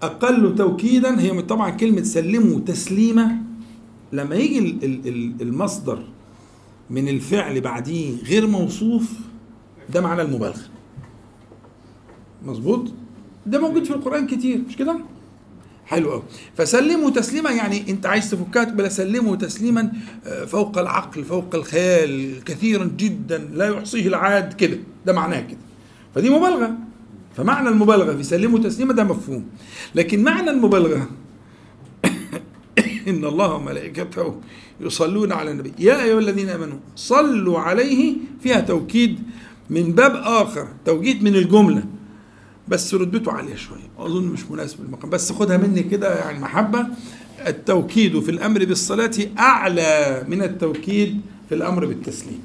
[0.03, 3.37] أقل توكيدا هي طبعا كلمة سلموا تسليمة
[4.13, 6.03] لما يجي ال- ال- ال- المصدر
[6.91, 9.13] من الفعل بعديه غير موصوف
[9.95, 10.61] ده معنى المبالغة.
[12.47, 12.93] مظبوط؟
[13.47, 14.61] ده موجود في القرآن كتير.
[14.69, 14.97] مش كده؟
[15.87, 16.23] حلو قوي
[16.57, 19.93] فسلموا تسليما يعني أنت عايز تفكها تقبل سلموا تسليما
[20.27, 24.79] آه، فوق العقل فوق الخيال كثيرا جدا لا يحصيه العاد كده.
[25.07, 25.59] ده معناه كده.
[26.15, 26.75] فدي مبالغة.
[27.37, 29.45] فمعنى المبالغة في سلموا تسليما ده مفهوم.
[29.95, 31.09] لكن معنى المبالغة
[33.09, 34.41] إن الله وملائكته
[34.81, 35.73] يصلون على النبي.
[35.79, 39.19] يا أيها الذين آمنوا صلوا عليه فيها توكيد
[39.71, 41.85] من باب آخر توكيد من الجملة.
[42.69, 43.89] بس رتبته عاليه شوية.
[43.99, 45.11] أظن مش مناسب المقام.
[45.11, 46.87] بس خدها مني كده يعني محبة.
[47.47, 52.41] التوكيد في الأمر بالصلاة أعلى من التوكيد في الأمر بالتسليم.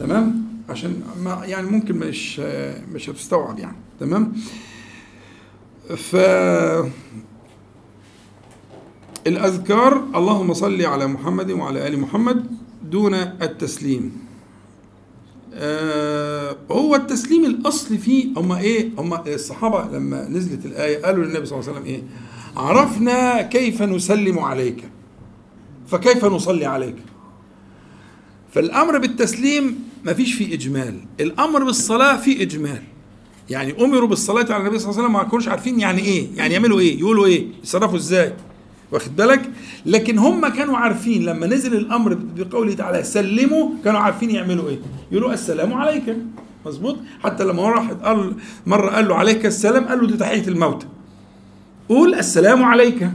[0.00, 2.38] تمام؟ عشان ما يعني ممكن مش
[2.92, 3.76] مش هتستوعب يعني.
[4.00, 4.32] تمام؟
[5.96, 6.16] ف
[9.26, 12.46] الأذكار اللهم صل على محمد وعلى آل محمد
[12.90, 14.23] دون التسليم.
[15.56, 18.26] آه هو التسليم الأصل فيه.
[18.36, 22.02] هم إيه؟ هم الصحابة لما نزلت الآية قالوا للنبي صلى الله عليه وسلم إيه؟
[22.56, 24.84] عرفنا كيف نسلم عليك.
[25.86, 26.96] فكيف نصلي عليك؟
[28.52, 30.94] فالأمر بالتسليم ما فيش فيه إجمال.
[31.20, 32.82] الأمر بالصلاة فيه إجمال.
[33.50, 36.54] يعني أمروا بالصلاة على النبي صلى الله عليه وسلم ما كانوش عارفين يعني إيه؟ يعني
[36.54, 38.32] يعملوا إيه؟ يقولوا إيه؟ يتصرفوا إزاي؟
[38.94, 39.50] واخد بالك؟
[39.86, 44.78] لكن هم كانوا عارفين لما نزل الأمر بقوله تعالى سلموا كانوا عارفين يعملوا إيه؟
[45.12, 46.16] يقولوا السلام عليك.
[46.66, 48.34] مظبوط؟ حتى لما واحد قال
[48.66, 50.86] مرة قال له عليك السلام قال له دي تحية الموتى
[51.88, 53.10] قول السلام عليك.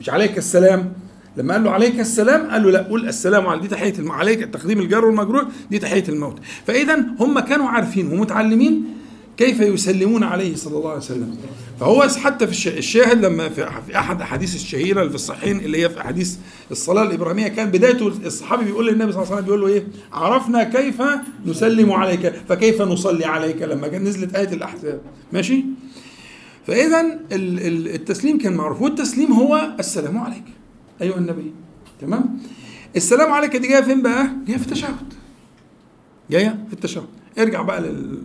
[0.00, 0.92] مش عليك السلام.
[1.36, 3.94] لما قال له عليك السلام قال له لا قول السلام عليك دي تحية.
[4.10, 6.38] عليك تقديم الجر والمجرور دي تحية الموت.
[6.66, 8.97] فاذا هم كانوا عارفين ومتعلمين
[9.38, 11.36] كيف يسلمون عليه صلى الله عليه وسلم.
[11.80, 16.00] فهو حتى في الشاهد لما في أحد الاحاديث الشهيرة اللي في الصحيحين اللي هي في
[16.00, 16.36] أحاديث
[16.70, 20.64] الصلاة الإبراهيمية كان بدايته الصحابي بيقول للنبي صلى الله عليه وسلم بيقول له إيه؟ عرفنا
[20.64, 21.02] كيف
[21.46, 25.00] نسلم عليك فكيف نصلي عليك لما كان نزلت آية الأحزاب.
[25.32, 25.64] ماشي؟
[26.66, 30.44] فاذا التسليم كان معروف والتسليم هو السلام عليك
[31.02, 31.52] أيها النبي.
[32.00, 32.38] تمام؟
[32.96, 35.12] السلام عليك دي جاية فين بقى؟ جاية في التشهد.
[36.30, 37.06] جاية في التشهد.
[37.38, 38.18] ارجع بقى لل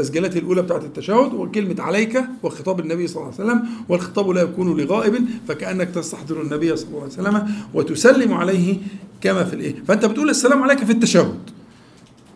[0.00, 4.80] التسجيلات الأولى بتاعت التشهد وكلمة عليك وخطاب النبي صلى الله عليه وسلم والخطاب لا يكون
[4.80, 5.14] لغائب
[5.48, 8.78] فكأنك تستحضر النبي صلى الله عليه وسلم وتسلم عليه
[9.20, 11.38] كما في الإيه؟ فأنت بتقول السلام عليك في التشهد.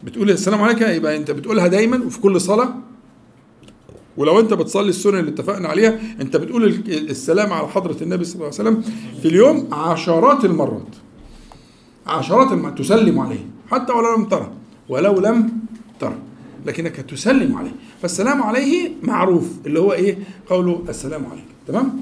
[0.05, 2.75] بتقول السلام عليك يبقى أنت بتقولها دايما وفي كل صلاة.
[4.17, 8.45] ولو أنت بتصلي السنن اللي اتفقنا عليها أنت بتقول السلام على حضرة النبي صلى الله
[8.47, 8.83] عليه وسلم
[9.23, 10.89] في اليوم عشرات المرات.
[12.07, 14.51] عشرات المرات تسلم عليه حتى ولو لم ترى
[14.89, 15.51] ولو لم
[16.01, 16.15] ترى
[16.65, 17.75] لكنك تسلم عليه.
[18.03, 21.45] فالسلام عليه معروف اللي هو إيه؟ قوله السلام عليك.
[21.67, 22.01] تمام؟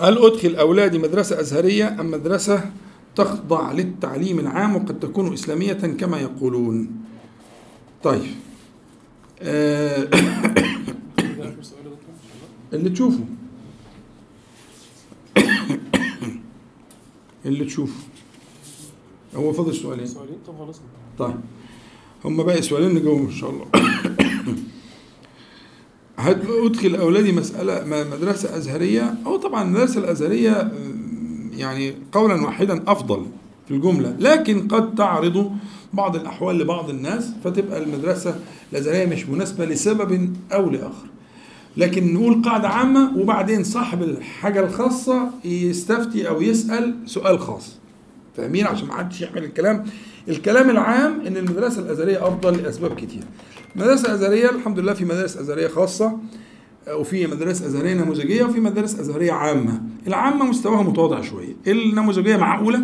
[0.00, 2.70] هل أدخل أولادي مدرسة أزهرية أم مدرسة
[3.16, 6.88] تخضع للتعليم العام وقد تكون إسلامية كما يقولون؟
[8.02, 8.34] طيب.
[9.42, 10.08] آه
[12.72, 13.24] اللي تشوفه.
[17.46, 18.15] اللي تشوفه.
[19.36, 20.06] هو فاضل سؤالين.
[20.06, 20.80] سؤالين؟ طب خلاص.
[21.18, 21.34] طيب.
[22.24, 23.66] هم باقي سؤالين نجاوبهم إن شاء الله.
[26.66, 30.72] أدخل أولادي مسألة مدرسة أزهرية؟ هو طبعا المدرسة الأزهرية
[31.56, 33.26] يعني قولا واحدا أفضل
[33.68, 35.52] في الجملة لكن قد تعرض
[35.92, 38.40] بعض الأحوال لبعض الناس فتبقى المدرسة
[38.72, 41.06] الأزهرية مش مناسبة لسبب أو لآخر.
[41.76, 47.76] لكن نقول قاعدة عامة وبعدين صاحب الحاجة الخاصة يستفتي أو يسأل سؤال خاص.
[48.36, 49.84] فاهمين عشان ما حدش يعمل الكلام.
[50.28, 53.22] الكلام العام إن المدرسة الازهريه أفضل لأسباب كتير.
[53.76, 56.18] المدرسة الازهريه الحمد لله في مدارس ازهريه خاصة
[56.90, 59.82] وفي مدارس ازهريه نموذجية وفي مدارس ازهريه عامة.
[60.06, 61.56] العامة مستواها متواضع شوية.
[61.66, 62.80] النموذجية معقولة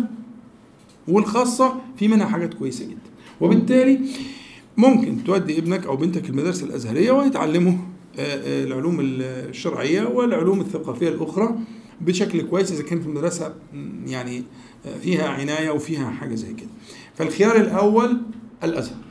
[1.07, 3.09] والخاصة في منها حاجات كويسة جدا.
[3.41, 3.99] وبالتالي
[4.77, 7.73] ممكن تودي ابنك أو بنتك المدارس الأزهرية ويتعلموا
[8.19, 11.55] العلوم الشرعية والعلوم الثقافية الأخرى
[12.01, 13.53] بشكل كويس إذا كانت المدرسة
[14.05, 14.43] يعني
[15.01, 16.69] فيها عناية وفيها حاجة زي كده.
[17.15, 18.21] فالخيار الأول
[18.63, 19.03] الأزهر.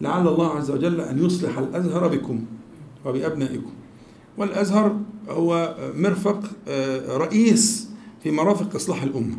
[0.00, 2.44] لعل الله عز وجل أن يصلح الأزهر بكم
[3.04, 3.70] وبأبنائكم.
[4.36, 6.40] والأزهر هو مرفق
[7.08, 7.88] رئيس
[8.22, 9.36] في مرافق إصلاح الأمة.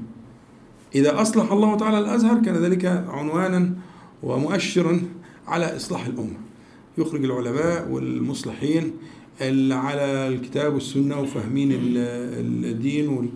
[0.96, 3.74] إذا أصلح الله تعالى الأزهر كان ذلك عنوانا
[4.24, 5.02] ومؤشرا
[5.48, 6.38] على إصلاح الأمة.
[6.98, 8.94] يخرج العلماء والمصلحين
[9.42, 13.30] اللي على الكتاب والسنة وفاهمين ال- الدين وال-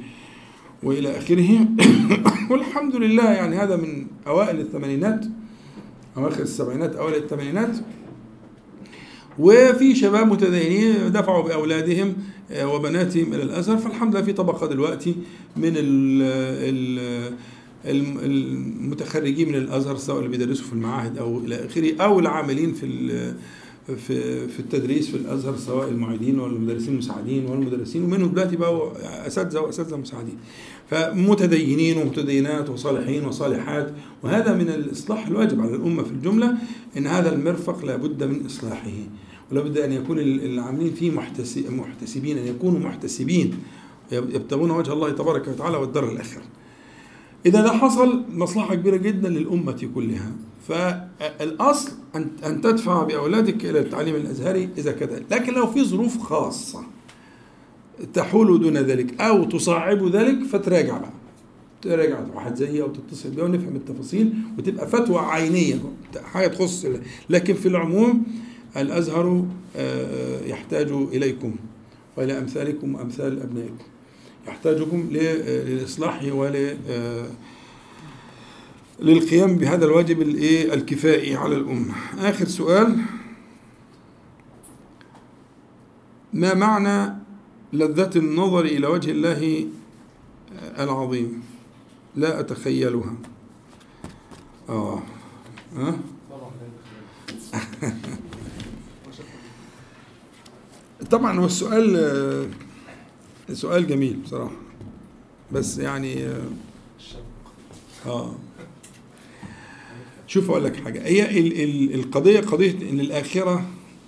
[0.83, 1.67] وإلى آخره.
[2.51, 5.25] والحمد لله يعني هذا من أوائل الثمانينات
[6.17, 7.77] أواخر السبعينات أوائل الثمانينات.
[9.39, 12.13] وفي شباب متدينين دفعوا بأولادهم
[12.51, 13.77] آه، وبناتهم إلى الأزهر.
[13.77, 15.15] فالحمد لله في طبقة دلوقتي
[15.57, 16.21] من ال
[16.69, 17.33] ال
[17.85, 22.85] الم- المتخرجين من الأزهر سواء اللي بيدرسوا في المعاهد أو إلى آخره أو العاملين في
[23.95, 28.91] في في التدريس في الأزهر سواء المعيدين والمدرسين المساعدين والمدرسين ومنهم دلوقتي بقوا
[29.27, 30.37] أساتذة واساتذه مساعدين.
[30.89, 36.57] فمتدينين ومتدينات وصالحين وصالحات وهذا من الإصلاح الواجب على الأمة في الجملة
[36.97, 38.91] إن هذا المرفق لابد من إصلاحه
[39.51, 43.53] ولابد أن يكون ال- العاملين فيه محتسب- محتسبين أن يكونوا محتسبين
[44.11, 46.43] يبتغون وجه الله تبارك وتعالى والدار الاخره
[47.45, 50.31] إذا ده حصل مصلحة كبيرة جدا للأمة كلها.
[50.67, 51.08] فالأصل
[52.15, 56.83] أن أن تدفع بأولادك إلى التعليم الأزهري إذا كذا لكن لو في ظروف خاصة
[58.13, 61.09] تحول دون ذلك أو تصعب ذلك فتراجع بقى.
[61.81, 65.75] تراجع واحد زيي أو تتصل بيه ونفهم التفاصيل وتبقى فتوى عينية.
[66.23, 66.85] حاجة تخص
[67.29, 68.23] لكن في العموم
[68.77, 71.55] الأزهر آه، يحتاج إليكم
[72.17, 73.75] وإلى أمثالكم وأمثال أبنائكم.
[74.47, 76.73] يحتاجكم ل- للإصلاح ول
[79.01, 81.93] للقيام بهذا الواجب الكفائي على الأمة.
[82.17, 82.97] آخر سؤال.
[86.33, 87.13] ما معنى
[87.73, 89.67] لذة النظر إلى وجه الله
[90.79, 91.43] العظيم؟
[92.15, 93.15] لا أتخيلها.
[94.69, 95.03] آه.
[95.75, 95.99] ها؟
[101.11, 102.47] طبعا هو السؤال آه،
[103.53, 104.55] سؤال جميل بصراحة.
[105.51, 106.49] بس يعني آه،
[108.05, 108.35] آه.
[110.29, 111.03] شوف أقول لك حاجة.
[111.05, 113.65] هي ال- ال- القضية قضية إن الآخرة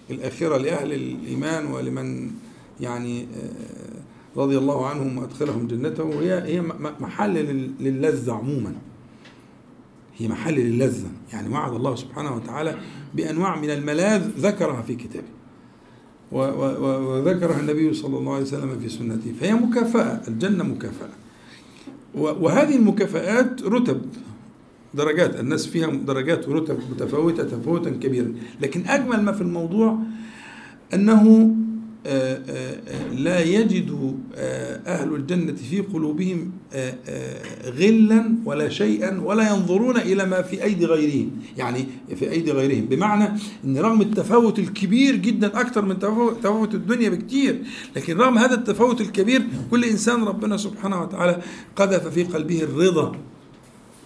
[0.09, 2.31] الآخرة لأهل الإيمان ولمن
[2.81, 8.73] يعني آه، رضي الله عنهم وأدخلهم جنته هي م- محل لل- للذة عموما.
[10.17, 11.09] هي محل للذة.
[11.33, 12.77] يعني وعد الله سبحانه وتعالى
[13.15, 15.27] بأنواع من الملاذ ذكرها في كتابه.
[16.31, 19.33] وذكرها النبي صلى الله عليه وسلم في سنته.
[19.39, 21.09] فهي مكافأة الجنة مكافأة.
[22.15, 24.01] و- وهذه المكافآت رتب
[24.93, 25.39] درجات.
[25.39, 28.33] الناس فيها درجات ورتب متفاوتة تفاوتا كبيرا.
[28.61, 29.99] لكن أجمل ما في الموضوع
[30.93, 31.55] أنه
[32.05, 36.51] آه، آه، لا يجد آه، أهل الجنة في قلوبهم
[37.65, 41.31] غلا ولا شيئا ولا ينظرون إلى ما في أيدي غيرهم.
[41.57, 42.85] يعني في أيدي غيرهم.
[42.85, 43.29] بمعنى
[43.65, 47.63] أن رغم التفاوت الكبير جدا أكثر من تفاوت الدنيا بكتير
[47.95, 51.41] لكن رغم هذا التفاوت الكبير كل إنسان ربنا سبحانه وتعالى
[51.75, 53.15] قذف في قلبه الرضا.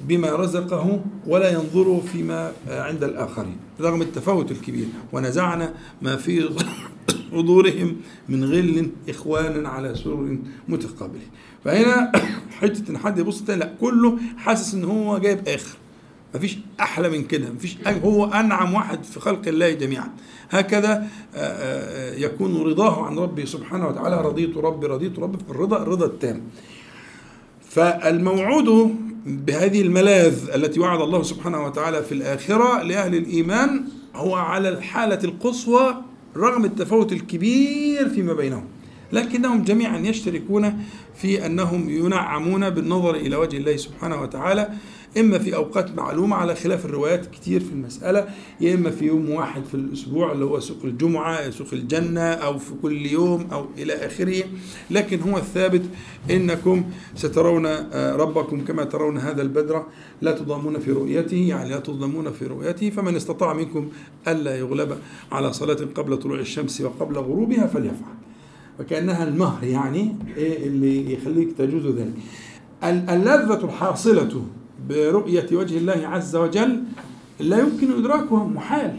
[0.01, 3.58] بما رزقه ولا ينظر فيما عند الآخرين.
[3.81, 4.86] رغم التفاوت الكبير.
[5.13, 6.49] ونزعنا ما في
[7.31, 7.95] صدورهم
[8.29, 11.29] من غل إخوانا على سرر متقابلين
[11.65, 12.12] فهنا
[12.62, 15.77] حتة إن حد يبص لا كله حاسس إن هو جايب آخر.
[16.36, 17.51] مفيش أحلى من كده.
[17.51, 20.10] مفيش هو أنعم واحد في خلق الله جميعا.
[20.49, 24.21] هكذا آه، آه، يكون رضاه عن ربه سبحانه وتعالى.
[24.21, 25.38] رضيت ربي رضيت ربي.
[25.49, 26.41] الرضا الرضا التام.
[27.75, 33.83] فالموعود بهذه الملاذ التي وعد الله سبحانه وتعالى في الآخرة لأهل الإيمان
[34.15, 35.95] هو على الحالة القصوى
[36.38, 38.63] رغم التفاوت الكبير فيما بينهم.
[39.15, 40.73] لكنهم جميعا يشتركون
[41.15, 44.69] في أنهم ينعمون بالنظر إلى وجه الله سبحانه وتعالى
[45.17, 48.28] إما في أوقات معلومة على خلاف الروايات كتير في المسألة
[48.62, 52.71] يا إما في يوم واحد في الأسبوع اللي هو سوق الجمعة سوق الجنة أو في
[52.82, 54.43] كل يوم أو إلى آخره.
[54.91, 55.82] لكن هو الثابت
[56.32, 56.84] إنكم
[57.15, 59.84] سترون آه، ربكم كما ترون هذا البدر
[60.21, 63.89] لا تضامون في رؤيته يعني لا تظلمون في رؤيته فمن استطاع منكم
[64.28, 64.97] ألا يغلب
[65.32, 68.15] على صلاة قبل طلوع الشمس وقبل غروبها فليفعل.
[68.79, 72.13] وكأنها المهر يعني إيه اللي يخليك تجوز ذلك.
[72.83, 74.41] ال- اللذة الحاصلة
[74.89, 76.83] برؤية وجه الله عز وجل
[77.39, 78.95] لا يمكن إدراكها محال.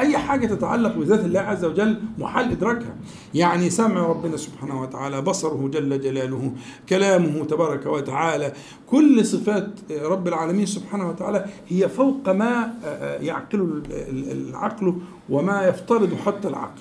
[0.00, 2.94] أي حاجة تتعلق بذات الله عز وجل محال إدراكها.
[3.34, 6.52] يعني سمع ربنا سبحانه وتعالى بصره جل جلاله
[6.88, 8.52] كلامه تبارك وتعالى.
[8.86, 9.70] كل صفات
[10.02, 12.74] رب العالمين سبحانه وتعالى هي فوق ما
[13.20, 13.82] يعقل
[14.32, 14.94] العقل
[15.30, 16.80] وما يفترض حتى العقل.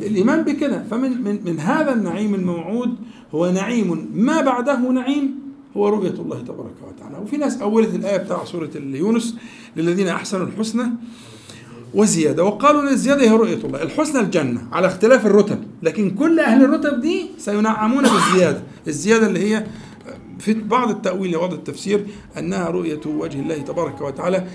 [0.00, 2.96] الإيمان بكده فمن من, من هذا النعيم الموعود
[3.34, 4.10] هو نعيم.
[4.14, 7.18] ما بعده نعيم هو رؤية الله تبارك وتعالى.
[7.22, 9.36] وفي ناس أولت الآية بتاع سورة يونس
[9.76, 10.84] للذين أحسنوا الحسنى
[11.94, 12.44] وزيادة.
[12.44, 13.82] وقالوا إن الزيادة هي رؤية الله.
[13.82, 15.58] الحسنى الجنة على اختلاف الرتب.
[15.82, 18.62] لكن كل أهل الرتب دي سينعمون بالزيادة.
[18.88, 19.66] الزيادة اللي هي
[20.38, 22.06] في بعض التأويل وبعض التفسير
[22.38, 24.46] أنها رؤية وجه الله تبارك وتعالى.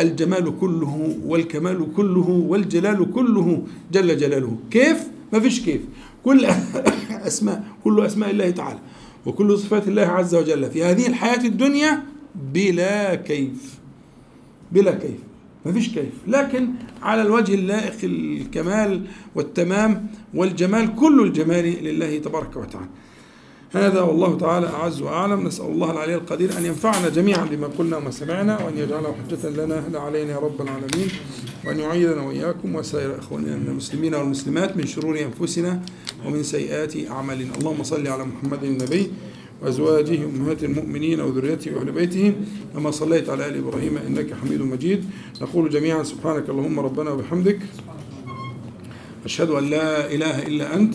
[0.00, 3.62] الجمال كله والكمال كله والجلال كله
[3.92, 4.56] جل جلاله.
[4.70, 5.80] كيف؟ ما فيش كيف.
[6.24, 6.46] كل
[7.30, 8.78] أسماء كل أسماء الله تعالى
[9.26, 12.02] وكل صفات الله عز وجل في هذه الحياة الدنيا
[12.54, 13.78] بلا كيف.
[14.72, 15.20] بلا كيف.
[15.66, 16.12] ما فيش كيف.
[16.26, 16.68] لكن
[17.02, 22.88] على الوجه اللائق الكمال والتمام والجمال كل الجمال لله تبارك وتعالى.
[23.74, 25.46] هذا والله تعالى أعز وأعلم.
[25.46, 29.84] نسأل الله العلي القدير أن ينفعنا جميعا بما قلنا وما سمعنا وأن يجعله حجة لنا
[29.92, 31.08] لا علينا يا رب العالمين
[31.64, 35.82] وأن يعيذنا وإياكم وسائر إخواننا المسلمين والمسلمات من شرور أنفسنا
[36.26, 37.54] ومن سيئات أعمالنا.
[37.60, 39.10] اللهم صل على محمد النبي
[39.62, 42.34] وأزواجه أمهات المؤمنين وذريته وأهل بيته
[42.74, 45.04] كما صليت على آل إبراهيم إنك حميد مجيد.
[45.42, 47.58] نقول جميعا سبحانك اللهم ربنا وبحمدك
[49.24, 50.94] أشهد أن لا إله إلا أنت